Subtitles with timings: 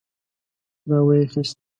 [0.89, 1.57] را وايي خيست.